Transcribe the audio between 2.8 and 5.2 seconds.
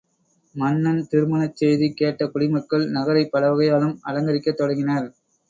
நகரைப் பலவகையாலும் அலங்கரிக்கத் தொடங்கினர்.